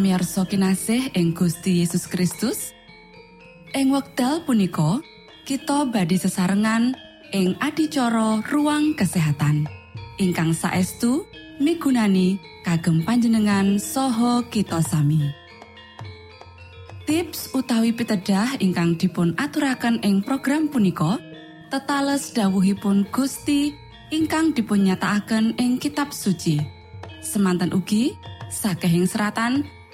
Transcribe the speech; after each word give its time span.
Para 0.00 0.16
pamirsa 0.16 0.48
kinasih 0.48 1.12
ing 1.12 1.36
Gusti 1.36 1.84
Yesus 1.84 2.08
Kristus. 2.08 2.72
Ing 3.76 3.92
wekdal 3.92 4.40
punika 4.48 4.96
kita 5.44 5.84
badhe 5.92 6.16
sesarengan 6.16 6.96
ing 7.36 7.52
adicara 7.60 8.40
ruang 8.48 8.96
kesehatan. 8.96 9.68
Ingkang 10.16 10.56
saestu 10.56 11.28
migunani 11.60 12.40
kagem 12.64 13.04
panjenengan 13.04 13.76
saha 13.76 14.40
kita 14.48 14.80
sami. 14.80 15.20
Tips 17.04 17.52
utawi 17.52 17.92
pitedah 17.92 18.56
ingkang 18.56 18.96
dipun 18.96 19.36
aturaken 19.36 20.00
ing 20.00 20.24
program 20.24 20.72
punika 20.72 21.20
tetales 21.68 22.32
dawuhipun 22.32 23.04
Gusti 23.12 23.76
ingkang 24.08 24.56
dipunnyatakaken 24.56 25.60
ing 25.60 25.76
kitab 25.76 26.08
suci. 26.16 26.56
Semantan 27.20 27.76
ugi 27.76 28.16
sakehing 28.48 29.04
seratan 29.04 29.79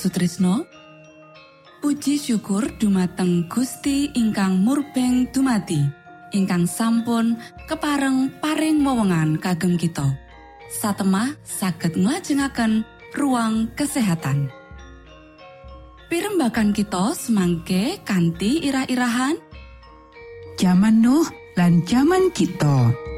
Sutrisno. 0.00 0.64
Puji 1.84 2.16
syukur 2.16 2.72
dumateng 2.80 3.44
Gusti 3.52 4.08
ingkang 4.16 4.56
murbeng 4.64 5.28
dumati 5.28 5.76
ingkang 6.32 6.64
sampun 6.64 7.36
kepareng 7.68 8.32
paring 8.40 8.80
wewenngan 8.80 9.36
kagem 9.36 9.76
kita. 9.76 10.08
Satemah 10.72 11.36
saged 11.44 12.00
nglajengaken 12.00 12.88
ruang 13.12 13.68
kesehatan. 13.76 14.48
Pirembakan 16.08 16.72
kita 16.72 17.12
semangke 17.12 18.00
kanthi 18.00 18.64
irah-irahan. 18.72 19.36
Zaman 20.56 21.04
Nuh 21.04 21.28
lan 21.60 21.84
zaman 21.84 22.32
kita. 22.32 23.09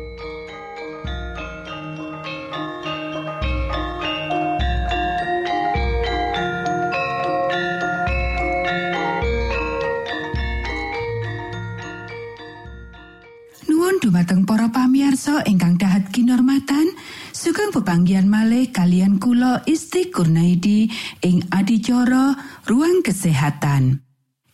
Ingkang 15.47 15.79
dahat 15.79 16.11
kinormatan 16.15 16.91
sugeng 17.31 17.75
pepanggian 17.75 18.31
malih 18.31 18.71
kalian 18.71 19.19
kula 19.19 19.63
Isti 19.67 20.11
Kurnaidi 20.13 20.91
ing 21.23 21.47
adicara 21.51 22.35
ruang 22.67 23.03
kesehatan 23.03 24.03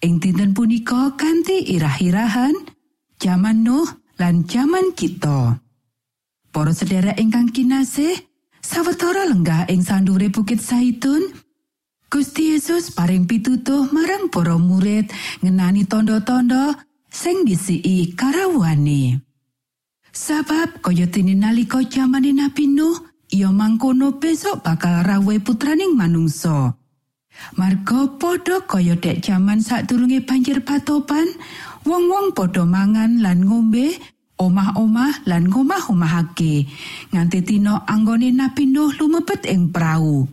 ing 0.01 0.15
dinten 0.23 0.57
punika 0.57 1.15
kanthi 1.19 1.65
irah-irahan 1.75 2.55
zaman 3.19 3.67
Nuh 3.67 3.89
lan 4.17 4.49
zaman 4.49 4.97
kita 4.97 5.61
para 6.51 6.73
sedherek 6.73 7.21
ingkang 7.21 7.53
kinasih 7.53 8.17
sawetara 8.65 9.29
lenggah 9.29 9.69
ing 9.69 9.85
sandure 9.85 10.33
Bukit 10.33 10.63
Saitun 10.63 11.29
Gusti 12.09 12.57
Yesus 12.57 12.89
paring 12.97 13.29
pitutuh 13.29 13.93
marang 13.93 14.33
para 14.33 14.57
murid 14.57 15.13
ngenani 15.45 15.85
tondo-tondo 15.85 16.73
sing 17.13 17.45
disii 17.45 18.17
karawani. 18.17 19.28
Sabab 20.19 20.83
kaya 20.83 21.07
dene 21.07 21.39
nalika 21.39 21.79
jamane 21.87 22.35
Nabi 22.35 22.67
Nuh, 22.67 22.99
iya 23.31 23.55
mangkono 23.55 24.19
besok 24.19 24.67
bakal 24.67 25.07
rawe 25.07 25.35
putraning 25.39 25.95
manungsa. 25.95 26.75
Marga 27.55 28.19
padha 28.19 28.67
kaya 28.67 28.99
dek 28.99 29.23
jaman 29.23 29.63
sadurunge 29.63 30.27
banjir 30.27 30.59
patopan, 30.67 31.23
wong-wong 31.87 32.35
padha 32.35 32.67
mangan 32.67 33.23
lan 33.23 33.47
ngombe, 33.47 33.95
omah-omah 34.43 35.23
lan 35.23 35.47
ngomah-omahake, 35.47 36.67
nganti 37.15 37.39
dina 37.47 37.87
anggone 37.87 38.35
Nabi 38.35 38.67
Nuh 38.75 38.91
lumebet 38.99 39.47
ing 39.47 39.71
prau. 39.71 40.27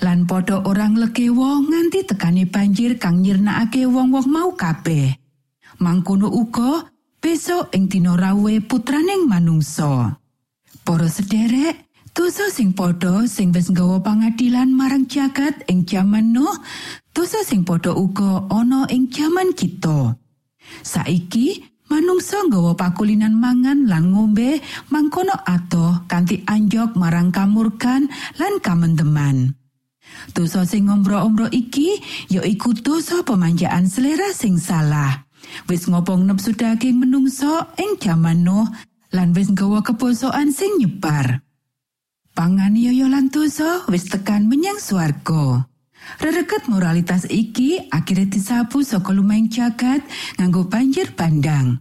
Lan 0.00 0.24
padha 0.24 0.64
orang 0.64 0.96
lekewo 0.96 1.60
nganti 1.60 2.08
tekane 2.08 2.48
banjir 2.48 2.96
kang 2.96 3.20
nyirnakake 3.20 3.84
wong-wong 3.84 4.24
mau 4.24 4.56
kabeh. 4.56 5.20
Mangkono 5.84 6.32
uga 6.32 6.91
besok 7.22 7.70
ing 7.72 7.86
dina 7.86 8.18
rawe 8.18 8.54
putraning 8.66 9.30
manungsa. 9.30 10.18
Para 10.82 11.06
sederek, 11.06 11.86
dosa 12.10 12.50
sing 12.50 12.74
padha 12.74 13.22
sing 13.30 13.54
wis 13.54 13.70
nggawa 13.70 14.02
pangadilan 14.02 14.74
marang 14.74 15.06
jagat 15.06 15.62
ing 15.70 15.86
jaman 15.86 16.34
Nuh, 16.34 16.58
dosa 17.14 17.46
sing 17.46 17.62
padha 17.62 17.94
uga 17.94 18.50
ana 18.50 18.90
ing 18.90 19.06
jaman 19.14 19.54
kita. 19.54 20.18
Saiki 20.82 21.62
manungsa 21.86 22.42
nggawa 22.50 22.74
pakulinan 22.74 23.38
mangan 23.38 23.86
lan 23.86 24.10
ngombe 24.10 24.58
mangkono 24.90 25.38
atoh 25.46 26.02
kanthi 26.10 26.42
anjok 26.42 26.98
marang 26.98 27.30
kamurkan 27.30 28.10
lan 28.42 28.58
kamenteman. 28.58 29.54
Dosa 30.34 30.66
sing 30.66 30.90
ngombro-ombro 30.90 31.46
iki 31.54 32.02
ya 32.26 32.42
iku 32.42 32.74
dosa 32.74 33.22
pemanjaan 33.22 33.86
selera 33.86 34.34
sing 34.34 34.58
salah. 34.58 35.31
Wis 35.68 35.86
ngobong 35.90 36.26
nepsu 36.26 36.54
daging 36.56 37.02
menungso 37.02 37.68
ing 37.78 37.98
jaman 37.98 38.42
Nuh 38.46 38.68
lan 39.12 39.36
wis 39.36 39.52
nggawa 39.52 39.84
kebosokan 39.84 40.50
sing 40.50 40.80
nyebar. 40.80 41.44
Pangan 42.32 42.72
yoyo 42.72 43.12
lan 43.12 43.28
dosa 43.28 43.84
wis 43.92 44.08
tekan 44.08 44.48
menyang 44.48 44.80
swarga. 44.80 45.68
Rereget 46.18 46.66
moralitas 46.66 47.28
iki 47.30 47.78
akhirnya 47.92 48.26
disapu 48.26 48.82
saka 48.82 49.14
lumaing 49.14 49.52
jagat 49.52 50.02
nganggo 50.40 50.66
banjir 50.66 51.12
bandang. 51.14 51.78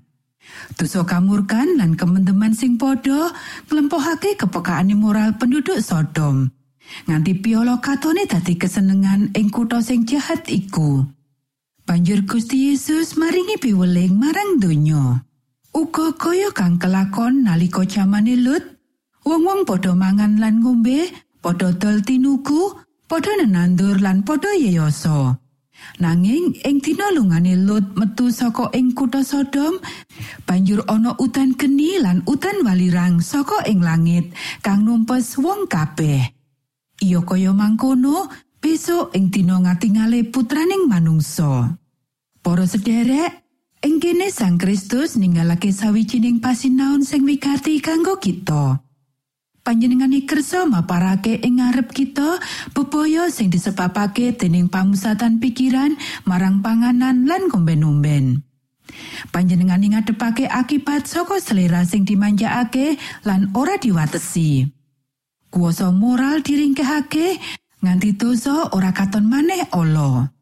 Dosa 0.76 1.08
kamurkan 1.08 1.80
lan 1.80 1.96
kementeman 1.96 2.52
sing 2.52 2.76
padha 2.76 3.32
nglempohake 3.72 4.36
kepekaane 4.36 4.94
moral 4.94 5.40
penduduk 5.40 5.80
Sodom. 5.80 6.52
Nganti 7.08 7.40
piolo 7.40 7.80
katone 7.80 8.28
dadi 8.28 8.60
kesenengan 8.60 9.32
ing 9.32 9.48
kutha 9.48 9.80
sing 9.80 10.04
jahat 10.04 10.44
iku. 10.52 11.08
Banjur 11.92 12.24
Gusti 12.24 12.72
Yesus 12.72 13.20
maringi 13.20 13.60
piweling 13.60 14.16
marang 14.16 14.64
donya. 14.64 15.28
Uga 15.76 16.16
kaya 16.16 16.48
kang 16.56 16.80
kelakon 16.80 17.44
nalika 17.44 17.84
jamane 17.84 18.40
Lut, 18.40 18.64
wong-wong 19.28 19.68
padha 19.68 19.92
mangan 19.92 20.40
lan 20.40 20.64
ngombe, 20.64 21.12
padha 21.44 21.76
dol 21.76 22.00
tinuku, 22.00 22.80
padha 23.12 23.36
nenandur 23.44 24.00
lan 24.00 24.24
padha 24.24 24.56
yeyoso. 24.56 25.36
Nanging 26.00 26.64
ing 26.64 26.80
dina 26.80 27.12
lungane 27.12 27.60
Lut 27.60 27.84
metu 28.00 28.32
saka 28.32 28.72
ing 28.72 28.96
kutha 28.96 29.20
Sodom, 29.20 29.76
banjur 30.48 30.88
ana 30.88 31.12
udan 31.20 31.60
geni 31.60 32.00
lan 32.00 32.24
udan 32.24 32.64
walirang 32.64 33.20
saka 33.20 33.68
ing 33.68 33.84
langit 33.84 34.32
kang 34.64 34.88
numpes 34.88 35.36
wong 35.36 35.68
kabeh. 35.68 36.24
Iya 37.04 37.20
kaya 37.28 37.52
mangkono, 37.52 38.32
besok 38.64 39.12
ing 39.12 39.28
dina 39.28 39.60
ngatingale 39.60 40.24
putraning 40.32 40.88
manungsa. 40.88 41.81
Para 42.42 42.66
sederek, 42.66 43.46
ing 43.86 44.02
kene 44.02 44.34
Sang 44.34 44.58
Kristus 44.58 45.14
ninggalake 45.14 45.70
sawijining 45.70 46.42
pasinaon 46.42 47.06
sing 47.06 47.22
wigati 47.22 47.78
kanggo 47.78 48.18
kita. 48.18 48.82
Panjenengane 49.62 50.26
kersa 50.26 50.66
maparake 50.66 51.38
ing 51.38 51.62
ngarep 51.62 51.94
kita 51.94 52.42
bebaya 52.74 53.30
sing 53.30 53.54
disebabake 53.54 54.34
dening 54.34 54.74
pamusatan 54.74 55.38
pikiran 55.38 55.94
marang 56.26 56.66
panganan 56.66 57.30
lan 57.30 57.46
ngomben-omben. 57.46 58.42
Panjenengane 59.30 59.94
ngadepake 59.94 60.50
akibat 60.50 61.06
saka 61.06 61.38
selera 61.38 61.86
sing 61.86 62.10
dimanjakake 62.10 62.98
lan 63.22 63.54
ora 63.54 63.78
diwatesi. 63.78 64.66
Kuoso 65.54 65.94
moral 65.94 66.42
diringkehake 66.42 67.38
nganti 67.86 68.18
dosa 68.18 68.74
ora 68.74 68.90
katon 68.90 69.30
maneh 69.30 69.70
Allah. 69.70 70.41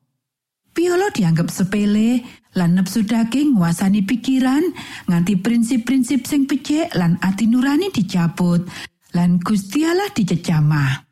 Piolo 0.79 1.11
dianggap 1.11 1.51
sepele 1.51 2.23
lan 2.55 2.79
nepsu 2.79 3.03
daging 3.03 3.59
nguasani 3.59 3.99
pikiran 4.07 4.63
nganti 5.11 5.35
prinsip-prinsip 5.35 6.23
sing 6.23 6.47
becik 6.47 6.95
lan 6.95 7.19
ati 7.19 7.51
nurani 7.51 7.91
dicabut 7.91 8.63
lan 9.11 9.43
Gustiala 9.43 10.07
dicecamah. 10.15 11.03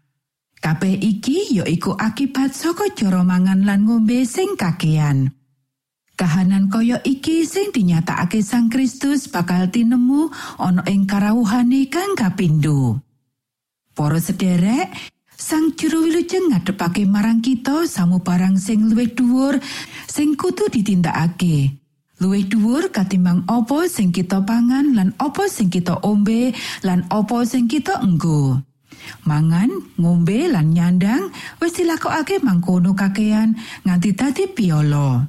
Kabeh 0.64 0.96
iki 0.96 1.60
ya 1.60 1.68
iku 1.68 2.00
akibat 2.00 2.56
saka 2.56 2.96
cara 2.96 3.28
mangan 3.28 3.68
lan 3.68 3.84
ngombe 3.84 4.24
sing 4.24 4.56
kakean. 4.56 5.36
Kahanan 6.16 6.72
kaya 6.72 7.04
iki 7.04 7.44
sing 7.44 7.76
dinyatakake 7.76 8.40
Sang 8.40 8.72
Kristus 8.72 9.28
bakal 9.28 9.68
tinemu 9.68 10.32
ana 10.64 10.88
ing 10.88 11.04
karawuhane 11.04 11.92
kang 11.92 12.16
kapindo. 12.16 13.04
Para 13.92 14.24
sederek, 14.24 14.96
Sang 15.38 15.78
juru 15.78 16.10
wilujeng 16.10 16.50
ngadepake 16.50 17.06
marang 17.06 17.46
kita 17.46 17.86
samu 17.86 18.26
barang 18.26 18.58
sing 18.58 18.90
luwih 18.90 19.14
dhuwur 19.14 19.62
sing 20.10 20.34
kudu 20.34 20.66
ditindakake. 20.66 21.78
Luwih 22.18 22.50
dhuwur 22.50 22.90
katimbang 22.90 23.46
apa 23.46 23.86
sing 23.86 24.10
kita 24.10 24.42
pangan 24.42 24.98
lan 24.98 25.14
apa 25.22 25.46
sing 25.46 25.70
kita 25.70 26.02
ombe 26.02 26.58
lan 26.82 27.06
apa 27.14 27.46
sing 27.46 27.70
kita 27.70 28.02
enggo. 28.02 28.66
Mangan, 29.30 29.70
ngombe 30.02 30.50
lan 30.50 30.74
nyandang 30.74 31.30
wis 31.62 31.78
dilakokake 31.78 32.42
mangkono 32.42 32.98
kakean 32.98 33.54
nganti 33.86 34.18
dadi 34.18 34.50
piolo. 34.50 35.22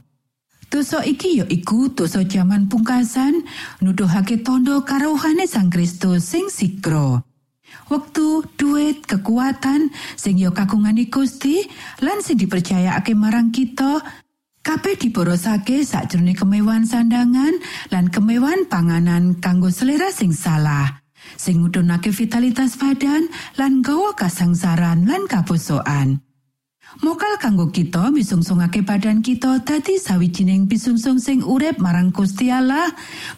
Dosa 0.73 1.05
iki 1.05 1.45
ya 1.45 1.47
iku 1.53 1.93
dosa 1.93 2.25
jaman 2.25 2.73
pungkasan 2.73 3.45
nuduhake 3.85 4.41
tondo 4.41 4.89
karohane 4.89 5.45
Sang 5.45 5.69
Kristus 5.69 6.25
sing 6.25 6.49
sikro. 6.49 7.28
Wektu 7.89 8.45
duit 8.61 9.05
kekuatan 9.09 9.89
sing 10.15 10.37
yo 10.37 10.53
kagungane 10.53 11.09
Gusti 11.09 11.65
lan 12.05 12.21
sing 12.21 12.37
dipercayakake 12.37 13.17
marang 13.17 13.49
kita 13.49 14.05
kabeh 14.61 15.01
diborosake 15.01 15.81
sakjroning 15.81 16.37
kemewahan 16.37 16.85
sandangan 16.85 17.57
lan 17.89 18.13
kemewahan 18.13 18.69
panganan 18.69 19.41
kanggo 19.41 19.73
selera 19.73 20.13
sing 20.13 20.37
salah 20.37 21.01
sing 21.41 21.65
ngudunake 21.65 22.13
vitalitas 22.13 22.77
badan 22.77 23.33
lan 23.57 23.81
gawa 23.81 24.13
kasangsaran 24.13 25.09
lan 25.09 25.25
kabosokan 25.25 26.21
Mokal 26.89 27.37
kanggo 27.37 27.69
kita 27.69 28.09
misungsungake 28.09 28.81
badan 28.81 29.21
kita 29.21 29.61
dadi 29.61 30.01
sawijining 30.01 30.73
pisungsung 30.73 31.21
sing 31.21 31.45
urip 31.45 31.77
marang 31.77 32.09
Gusti 32.09 32.49
Allah 32.49 32.89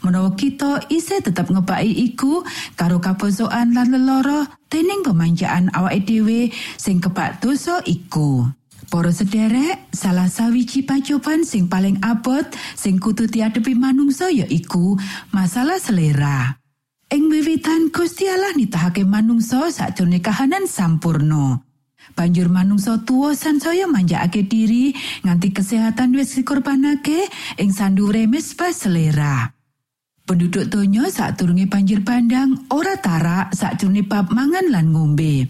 menawa 0.06 0.38
kita 0.38 0.86
isih 0.86 1.18
tetep 1.18 1.50
ngebaki 1.50 1.90
iku 2.14 2.46
karo 2.78 3.02
kaposokan 3.02 3.74
lan 3.74 3.90
leloro 3.90 4.46
dening 4.70 5.02
pemanjaan 5.02 5.66
awake 5.74 6.06
dhewe 6.06 6.54
sing 6.78 7.02
kebak 7.02 7.42
dosa 7.42 7.82
iku. 7.90 8.46
Para 8.86 9.10
sederek, 9.10 9.86
salah 9.94 10.30
sawiji 10.30 10.86
pacoban 10.86 11.42
sing 11.42 11.66
paling 11.66 11.98
abot 12.06 12.46
sing 12.78 13.02
kudu 13.02 13.26
diadepi 13.26 13.74
manungsa 13.74 14.30
ya 14.30 14.46
iku 14.46 14.94
masalah 15.34 15.82
selera. 15.82 16.54
Ing 17.10 17.26
wiwitan 17.26 17.90
Gusti 17.90 18.30
Allah 18.30 18.54
nitahake 18.54 19.02
manungsa 19.02 19.74
sakjroning 19.74 20.22
kahanan 20.22 20.70
sampurno. 20.70 21.69
Banjur 22.16 22.50
manungsa 22.50 23.00
tuwa 23.06 23.32
sansaya 23.32 23.86
manjakake 23.86 24.44
diri 24.44 24.92
nganti 25.22 25.54
kesehatan 25.54 26.16
wis 26.16 26.36
dikorbanake 26.36 27.30
ing 27.56 27.70
sandure 27.70 28.26
mesbah 28.26 28.74
selera. 28.74 29.54
Penduduk 30.26 30.70
donya 30.70 31.10
sadurunge 31.10 31.66
banjir 31.66 32.02
bandang 32.06 32.66
ora 32.70 32.94
tarak 32.98 33.50
sakjroning 33.50 34.06
bab 34.06 34.30
mangan 34.30 34.66
lan 34.70 34.94
ngombe. 34.94 35.46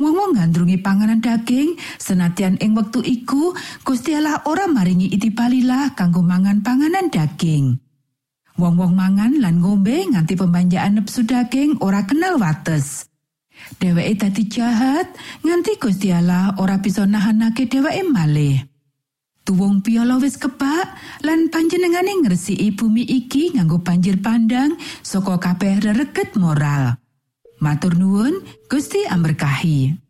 Wong-wong 0.00 0.32
ngandrungi 0.32 0.80
panganan 0.80 1.20
daging, 1.20 1.76
senadyan 2.00 2.56
ing 2.64 2.72
wektu 2.72 3.04
iku 3.04 3.52
Gusti 3.84 4.16
Allah 4.16 4.40
ora 4.48 4.64
maringi 4.64 5.12
itipalilah 5.12 5.92
kanggo 5.92 6.24
mangan 6.24 6.64
panganan 6.64 7.12
daging. 7.12 7.76
Wong-wong 8.56 8.96
mangan 8.96 9.36
lan 9.36 9.60
ngombe 9.60 10.08
nganti 10.08 10.40
pembanjaan 10.40 10.96
nepsu 10.96 11.28
daging 11.28 11.84
ora 11.84 12.08
kenal 12.08 12.40
wates. 12.40 13.09
Dheweke 13.80 14.14
dadi 14.26 14.44
jahat 14.50 15.08
nganti 15.40 15.80
Gusti 15.80 16.12
Allah 16.12 16.52
ora 16.60 16.80
bisa 16.80 17.08
nahanake 17.08 17.64
dheweke 17.70 18.04
malih. 18.04 18.60
Tuwung 19.40 19.80
piala 19.80 20.20
wis 20.20 20.36
kebak 20.36 20.94
lan 21.24 21.48
panjenengane 21.48 22.12
ngresiki 22.22 22.76
bumi 22.76 23.02
iki 23.02 23.56
nganggo 23.56 23.80
banjir 23.80 24.20
pandang 24.20 24.76
saka 25.00 25.40
kabeh 25.40 25.80
rereget 25.80 26.36
moral. 26.36 27.00
Matur 27.60 27.96
nuwun, 27.96 28.40
Gusti 28.68 29.04
amberkahi. 29.04 30.09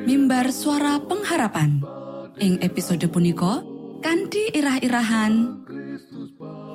mimbar 0.00 0.48
suara 0.48 0.96
pengharapan. 1.04 1.84
Ing 2.40 2.58
episode 2.64 3.04
punika 3.12 3.60
kanthi 4.00 4.48
irah-irahan. 4.56 5.62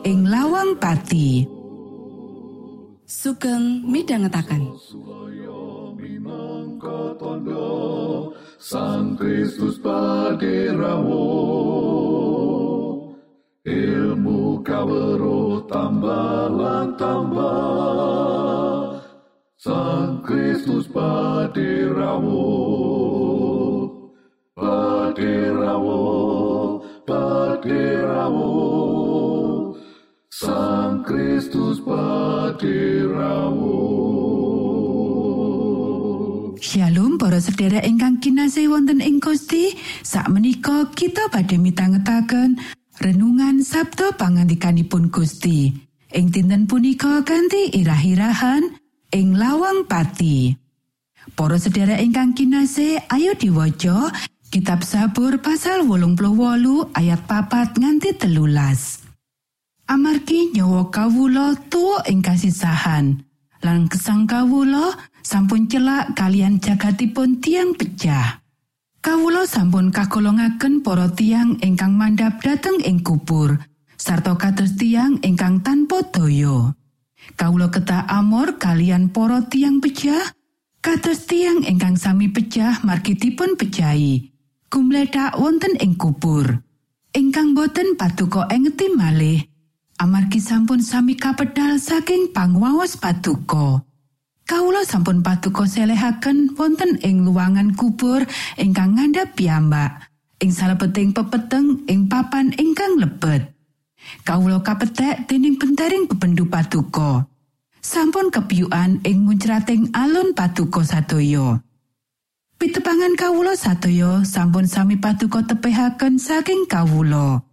Ing 0.05 0.19
lawang 0.29 0.77
pati. 0.77 1.49
Sugeng 3.07 3.87
tondo 7.17 7.67
Sang 8.57 9.17
Kristus 9.17 9.77
paderamu 9.79 11.29
ilmu 13.67 14.61
kawero 14.65 15.61
tambah 15.69 16.49
lan 16.51 16.87
tambah 16.97 18.66
Sang 19.57 20.21
Kristus 20.21 20.85
paderamu 20.85 22.45
paderamu 24.53 25.97
paderamu 27.01 28.53
Sang 30.29 31.01
Kristus 31.01 31.81
paderamu 31.81 33.81
Shalom 36.61 37.17
para 37.17 37.41
sedherek 37.41 37.81
ingkang 37.81 38.21
kinasih 38.21 38.69
wonten 38.69 39.01
ing 39.01 39.17
Gusti. 39.17 39.73
Sakmenika 40.05 40.93
kita 40.93 41.33
badhe 41.33 41.57
mitangetaken 41.57 42.61
renungan 43.01 43.65
Sabtu 43.65 44.13
pangandikanipun 44.21 45.09
Gusti. 45.09 45.73
Ing 46.13 46.29
dinten 46.29 46.69
punika 46.69 47.25
ganti 47.25 47.73
irah-irahan 47.73 48.85
ing 49.13 49.37
lawang 49.37 49.85
pati 49.87 50.55
Para 51.35 51.59
sedherek 51.59 51.99
ingkang 51.99 52.33
kinasih 52.33 53.03
ayo 53.11 53.35
diwaca 53.35 54.11
kitab 54.47 54.81
Sabur 54.87 55.37
pasal 55.43 55.83
88 55.83 56.95
ayat 56.95 57.21
papat 57.27 57.75
nganti 57.75 58.15
telulas 58.15 59.03
Amargi 59.87 60.51
nyawa 60.51 60.91
kawula 60.91 61.55
tuwa 61.71 62.03
ing 62.11 62.19
kasisahan 62.19 63.23
lan 63.63 63.87
gesang 63.87 64.27
kawula 64.27 64.93
sampun 65.23 65.67
celak 65.67 66.15
kalian 66.15 66.59
jagatipun 66.63 67.43
tiang 67.43 67.75
pecah. 67.75 68.43
Kawula 69.03 69.47
sampun 69.47 69.91
kagolongaken 69.91 70.83
para 70.83 71.07
tiang 71.15 71.55
ingkang 71.63 71.95
mandhap 71.95 72.39
dhateng 72.43 72.83
ing 72.83 72.99
kubur 72.99 73.55
sarta 73.95 74.35
kados 74.35 74.75
tiang 74.75 75.19
ingkang 75.23 75.63
tanpa 75.63 76.03
daya. 76.11 76.75
Kawula 77.37 77.69
ketak 77.73 78.05
amor 78.07 78.61
kalian 78.61 79.09
para 79.09 79.45
tiang 79.49 79.81
pecah 79.83 80.33
kados 80.79 81.27
tiang 81.27 81.65
ingkang 81.65 81.99
sami 81.99 82.31
pecah 82.31 82.81
margi 82.85 83.17
dipun 83.17 83.59
pejahi. 83.59 84.31
Gumledak 84.67 85.39
wonten 85.39 85.79
ing 85.79 85.95
kubur. 85.95 86.63
Ingkang 87.15 87.55
boten 87.55 87.95
paduka 87.95 88.45
engeti 88.51 88.91
malih 88.91 89.41
amargi 89.97 90.37
sampun 90.37 90.79
sami 90.85 91.17
kapedal 91.17 91.81
saking 91.81 92.29
pangwaos 92.29 92.97
paduka. 93.01 93.81
Kawula 94.47 94.87
sampun 94.87 95.25
paduka 95.25 95.67
selehaken 95.67 96.55
wonten 96.55 97.01
ing 97.03 97.27
luangan 97.27 97.75
kubur 97.75 98.23
ingkang 98.55 98.95
ngandhap 98.95 99.35
piyambak 99.35 100.07
ing 100.39 100.53
salebeting 100.53 101.11
pepeteng 101.11 101.83
ing 101.91 102.07
papan 102.07 102.53
ingkang 102.55 102.95
lebet. 102.95 103.56
Kawula 104.23 104.63
kapethek 104.63 105.27
dening 105.27 105.59
bentaring 105.59 106.07
bebendu 106.07 106.47
paduka. 106.47 107.27
Sampun 107.79 108.27
kepiyukan 108.33 109.03
ing 109.07 109.23
muncrating 109.23 109.91
alun 109.95 110.35
paduka 110.35 110.83
sadaya. 110.83 111.63
Pitepangan 112.57 113.13
kawula 113.13 113.53
sadaya 113.53 114.25
sampun 114.25 114.65
sami 114.65 114.97
paduka 114.97 115.45
tepihaken 115.45 116.17
saking 116.17 116.65
kawula. 116.65 117.45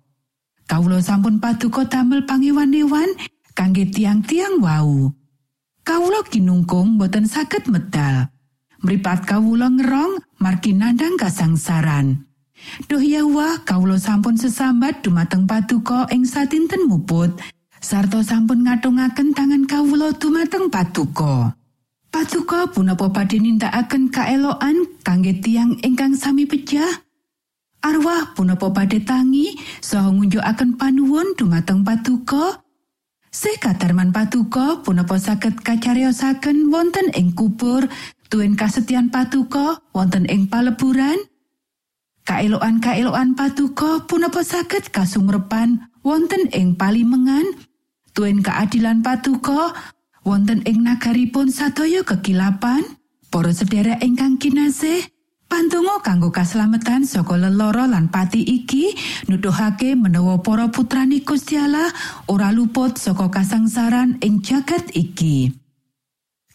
Kawula 0.65 0.99
sampun 1.05 1.39
paduka 1.39 1.85
damel 1.85 2.25
pangewan-ewan 2.25 3.13
kangge 3.53 3.85
tiang-tiang 3.93 4.65
wau. 4.65 5.13
Kawula 5.85 6.25
ginungkung 6.33 6.97
boten 6.97 7.29
saged 7.29 7.69
medal. 7.69 8.33
Mripat 8.81 9.29
kawula 9.29 9.69
ngerong 9.69 10.25
margi 10.41 10.73
nandhang 10.73 11.21
kasangsaran. 11.21 12.25
Duh 12.91 13.03
Yahwa, 13.03 13.63
kawula 13.63 14.01
sampun 14.01 14.35
sesambat 14.35 15.05
dumateng 15.05 15.47
paduka 15.47 16.09
ing 16.11 16.27
satinten 16.27 16.89
muput, 16.91 17.31
sarta 17.79 18.25
sampun 18.25 18.65
ngatungaken 18.65 19.37
tangan 19.37 19.65
kawula 19.69 20.11
dumateng 20.17 20.73
paduka. 20.73 21.55
Paduka 22.15 22.71
punapa 22.71 23.11
badhe 23.11 23.43
nindakaken 23.43 24.07
kaeloan 24.15 24.87
kangge 25.03 25.35
tiang 25.43 25.75
ingkang 25.83 26.15
sami 26.15 26.47
pecah? 26.47 27.03
Arwah 27.83 28.33
punapa 28.39 28.71
badhe 28.71 29.03
tangi 29.03 29.59
saha 29.83 30.15
ngunjukaken 30.15 30.79
panuwun 30.79 31.35
dumateng 31.35 31.83
paduka? 31.83 32.63
Se 33.35 33.59
kadarman 33.59 34.15
paduka 34.15 34.79
punapa 34.87 35.19
saged 35.19 35.59
kacariosaken 35.67 36.71
wonten 36.71 37.11
ing 37.19 37.35
kubur 37.35 37.91
tuen 38.31 38.55
kasetyan 38.55 39.11
paduka 39.11 39.83
wonten 39.91 40.23
ing 40.31 40.47
paleburan? 40.47 41.19
Kaeloan-kaeloan 42.25 43.37
paduka 43.37 44.09
punapa 44.09 44.41
saged 44.41 44.89
kasumrepan 44.89 45.93
wonten 46.01 46.49
ing 46.57 46.73
palimengan? 46.73 47.45
Tuen 48.17 48.41
keadilan 48.41 49.05
paduka 49.05 49.77
wonten 50.25 50.65
ing 50.65 50.89
nagaripun 50.89 51.53
sadaya 51.53 52.01
kekilapan? 52.01 52.81
Para 53.29 53.53
sedherek 53.53 54.01
ingkang 54.01 54.41
kinasih, 54.41 55.05
Pantungo 55.45 56.01
kanggo 56.01 56.33
kaslametan 56.33 57.05
saka 57.05 57.37
leloro 57.37 57.85
lan 57.85 58.09
pati 58.09 58.41
iki 58.41 58.97
nuduhake 59.29 59.93
menawa 59.93 60.41
para 60.41 60.73
putrani 60.73 61.21
Gusti 61.21 61.61
ora 62.27 62.49
luput 62.49 62.97
saka 62.97 63.29
kasangsaran 63.29 64.17
ing 64.25 64.41
jagat 64.41 64.89
iki. 64.97 65.53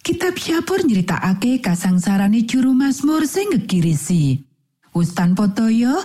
Kitab 0.02 0.36
Syabur 0.42 0.82
nyeritakake 0.82 1.62
kasangsarane 1.62 2.44
juru 2.50 2.74
Mazmur 2.74 3.30
sing 3.30 3.54
ngegirisi. 3.54 4.49
Wus 5.00 5.16
tanpa 5.16 5.48
toya, 5.56 5.96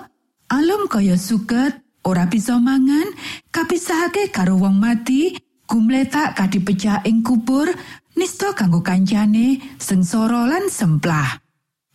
alum 0.54 0.87
kaya 0.87 1.18
suket, 1.18 1.83
ora 2.07 2.30
bisa 2.30 2.62
mangan, 2.62 3.11
kapisahake 3.50 4.30
karo 4.30 4.54
wong 4.54 4.78
mati, 4.78 5.35
gumletak 5.66 6.38
kadipecah 6.38 7.02
ing 7.02 7.26
kubur, 7.26 7.66
nista 8.14 8.54
kanggo 8.54 8.87
kancane, 8.87 9.59
sengsara 9.83 10.46
lan 10.46 10.70
semplah. 10.70 11.42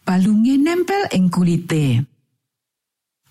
balunge 0.09 0.57
nempel 0.57 1.05
ing 1.13 1.29
kulite. 1.29 2.01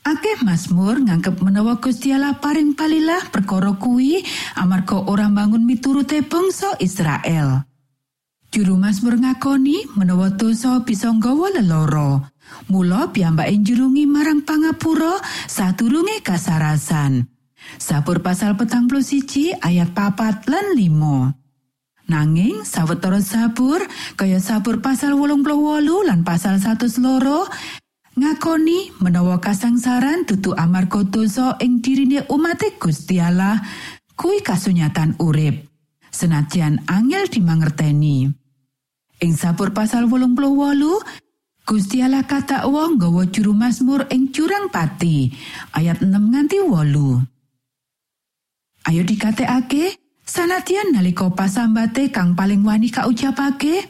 Akeh 0.06 0.38
Mazmur 0.46 1.02
nganggep 1.02 1.42
menawa 1.42 1.82
Gusti 1.82 2.14
Allah 2.14 2.38
paring 2.38 2.78
palilah 2.78 3.28
perkara 3.34 3.74
kuwi 3.74 4.22
amarga 4.54 5.02
ora 5.10 5.26
bangun 5.26 5.66
miturute 5.66 6.22
bangsa 6.22 6.78
Israel. 6.78 7.66
Juru 8.48 8.78
Mazmur 8.78 9.18
ngakoni 9.18 9.90
menawa 9.98 10.32
dosa 10.32 10.80
bisa 10.86 11.10
nggawa 11.10 11.58
leloro. 11.58 12.24
Mula 12.68 13.12
piyambake 13.12 13.56
njurungi 13.56 14.04
marang 14.06 14.44
pangapura 14.44 15.20
sadurunge 15.48 16.20
kasarasan. 16.20 17.26
Sabur 17.76 18.22
pasal 18.22 18.56
petang 18.56 18.88
siji 19.02 19.52
ayat 19.56 19.92
papat 19.92 20.46
lan 20.48 20.76
limo. 20.76 21.32
Nanging 22.08 22.64
sawetara 22.64 23.20
sabur 23.20 23.84
kaya 24.16 24.40
sabur 24.40 24.80
pasal 24.80 25.12
wolung 25.12 25.44
wolu 25.44 26.08
lan 26.08 26.24
pasal 26.24 26.56
satu 26.56 26.88
loro 27.04 27.44
ngakoni 28.16 28.96
menawa 29.04 29.36
kasangsaran 29.44 30.24
dudu 30.24 30.56
amarga 30.56 31.04
dosa 31.04 31.60
ing 31.60 31.84
dirine 31.84 32.24
umat 32.32 32.64
Gusti 32.80 33.20
Allah 33.20 33.60
kuwi 34.16 34.40
kasunyatan 34.40 35.20
urip 35.20 35.68
senajan 36.08 36.80
angel 36.88 37.28
dimangerteni 37.28 38.32
ing 39.20 39.32
sabur 39.36 39.76
pasal 39.76 40.08
wolung 40.08 40.32
wolu 40.32 40.98
Gusti 41.68 42.00
Allah 42.00 42.24
kata 42.24 42.64
wong 42.64 42.96
nggawa 42.96 43.28
juru 43.28 43.52
Mazmur 43.52 44.08
ing 44.08 44.32
jurang 44.32 44.72
pati 44.72 45.28
ayat 45.76 46.00
6 46.00 46.08
nganti 46.08 46.64
wolu 46.64 47.20
Ayo 48.88 49.04
dikatekake 49.04 50.00
Sanadyan 50.28 50.92
nalika 50.92 51.24
pasambate 51.32 52.12
kang 52.12 52.36
paling 52.36 52.60
wani 52.60 52.92
kaucapake, 52.92 53.88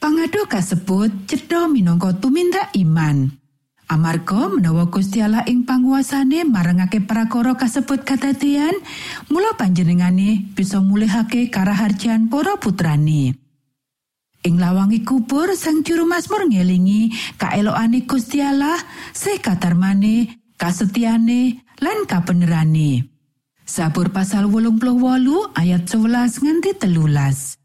pangado 0.00 0.48
kasebut 0.48 1.28
cedha 1.28 1.68
minangka 1.68 2.16
tumindak 2.16 2.72
iman. 2.80 3.28
Amarga 3.84 4.48
menawa 4.56 4.88
Gusti 4.88 5.20
Allah 5.20 5.44
ing 5.44 5.68
panguasane 5.68 6.48
marangake 6.48 7.04
prakara 7.04 7.52
kasebut 7.60 8.08
kadadian, 8.08 8.72
mula 9.28 9.52
panjenengane 9.60 10.48
bisa 10.56 10.80
mulihake 10.80 11.52
karaharjan 11.52 12.32
para 12.32 12.56
putrane. 12.56 13.45
Ing 14.46 14.62
lawangi 14.62 15.02
kubur 15.02 15.58
sang 15.58 15.82
juru 15.82 16.06
Mazmur 16.06 16.46
ngelingi 16.46 17.34
kaelokane 17.34 18.06
Gusti 18.06 18.38
Allah, 18.38 18.78
sih 19.10 19.42
katarmane, 19.42 20.38
kasetiane, 20.54 21.66
lan 21.82 22.06
kabenerane. 22.06 23.10
Sabur 23.66 24.14
pasal 24.14 24.46
wolung 24.46 24.78
ayat 25.58 25.90
11 25.90 26.46
nganti 26.46 26.78
telulas. 26.78 27.58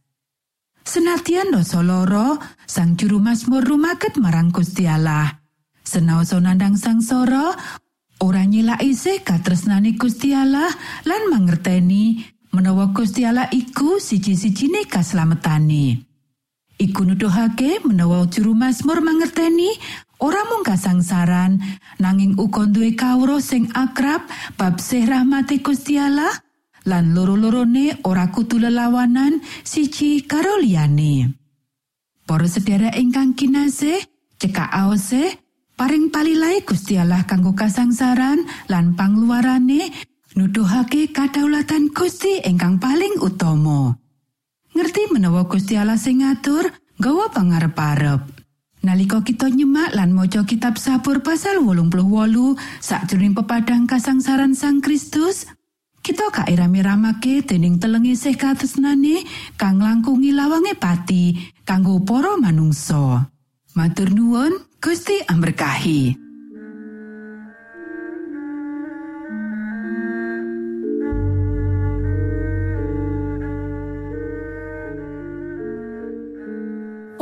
Senatian 0.81 1.53
dosa 1.53 1.85
loro, 1.85 2.41
sang 2.65 2.97
juru 2.97 3.21
Mazmur 3.21 3.61
rumaket 3.61 4.17
marang 4.17 4.49
Gusti 4.49 4.89
Allah. 4.89 5.37
Nandang 5.85 6.81
sangsara, 6.81 7.53
ora 8.25 8.41
nyilai 8.41 8.89
se 8.97 9.21
katresnane 9.21 9.93
Gusti 10.01 10.33
Allah 10.33 10.73
lan 11.05 11.29
mangerteni 11.29 12.25
menawa 12.57 12.89
Gusti 12.89 13.21
Allah 13.21 13.45
iku 13.53 14.01
siji-sijine 14.01 14.89
kaslametane. 14.89 16.10
Iku 16.81 17.05
nuduhake 17.05 17.85
menawa 17.85 18.25
juru 18.25 18.57
Mazmur 18.57 19.05
mangerteni 19.05 19.69
ora 20.17 20.41
mung 20.49 20.65
kasangsaran 20.65 21.61
nanging 22.01 22.33
uga 22.41 22.65
duwe 22.65 22.97
kawruh 22.97 23.37
sing 23.37 23.69
akrab 23.77 24.25
bab 24.57 24.81
sih 24.81 25.05
rahmati 25.05 25.61
Gusti 25.61 26.01
Allah 26.01 26.33
lan 26.89 27.13
loro-lorone 27.13 28.01
ora 28.01 28.33
kudu 28.33 28.57
lelawanan 28.57 29.45
siji 29.61 30.25
karo 30.25 30.57
liyane. 30.57 31.29
Para 32.25 32.49
sedherek 32.49 32.97
ingkang 32.97 33.37
kinasih, 33.37 34.01
cekak 34.41 34.73
aose 34.73 35.37
paring 35.77 36.09
palilai 36.09 36.65
Gusti 36.65 36.97
Allah 36.97 37.29
kanggo 37.29 37.53
kasangsaran 37.53 38.41
lan 38.73 38.97
pangluarane 38.97 39.93
nuduhake 40.33 41.13
kadaulatan 41.13 41.93
Gusti 41.93 42.41
ingkang 42.41 42.81
paling 42.81 43.21
utama. 43.21 44.00
Ngerti 44.71 45.11
menawa 45.11 45.43
Gusti 45.45 45.75
Allah 45.75 45.99
sing 45.99 46.23
ngatur 46.23 46.71
gawa 46.95 47.27
pangarep-arep. 47.29 48.23
Nalika 48.81 49.21
kita 49.21 49.45
nyemak 49.51 49.93
lan 49.93 50.09
maca 50.09 50.41
kitab 50.41 50.79
sabur 50.81 51.21
pasal 51.21 51.61
wolung 51.61 51.93
puluh 51.93 52.07
wolu 52.07 52.57
sakjroning 52.81 53.37
pepadang 53.37 53.85
kasangsaran 53.85 54.57
sang 54.57 54.81
Kristus, 54.81 55.45
kita 56.01 56.33
kairami-ramake 56.33 57.45
dening 57.45 57.77
telengi 57.77 58.17
sih 58.17 58.33
katresnane 58.33 59.21
kang 59.53 59.77
langkungi 59.77 60.33
lawange 60.33 60.73
pati 60.73 61.37
kanggo 61.61 62.01
para 62.01 62.33
manungsa. 62.41 63.29
Matur 63.77 64.09
nuwun, 64.09 64.65
Gusti 64.81 65.21
amberkahi. 65.29 66.30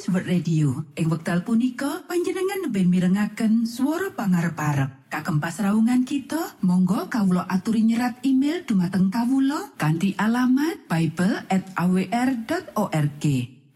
Adventist 0.00 0.16
World 0.16 0.32
Radio. 0.32 0.80
Ing 0.96 1.12
wekdal 1.12 1.44
punika 1.44 2.08
panjenengan 2.08 2.64
lebih 2.64 2.88
mirengaken 2.88 3.68
suara 3.68 4.08
pangarep-arep. 4.16 5.12
Kagem 5.12 5.44
pasraungan 5.44 6.08
kita, 6.08 6.56
monggo 6.64 7.12
kawulo 7.12 7.44
aturi 7.44 7.84
nyerat 7.84 8.24
email 8.24 8.64
dumateng 8.64 9.12
kawulo 9.12 9.76
kanti 9.76 10.16
alamat 10.16 10.88
bible@awr.org. 10.88 13.24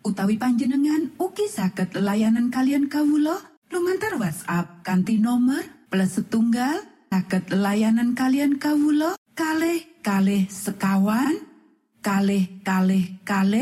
Utawi 0.00 0.40
panjenengan 0.40 1.12
ugi 1.20 1.44
saged 1.44 1.92
layanan 1.92 2.48
kalian 2.48 2.88
kawulo 2.88 3.36
lumantar 3.68 4.16
WhatsApp 4.16 4.80
kanti 4.80 5.20
nomor 5.20 5.60
plus 5.92 6.16
setunggal 6.16 6.88
saged 7.12 7.52
layanan 7.52 8.16
kalian 8.16 8.56
kawulo 8.56 9.20
kalih 9.36 9.84
kalih 10.00 10.48
sekawan 10.48 11.36
kalih 12.00 12.48
kalih 12.64 13.12
kalih 13.28 13.60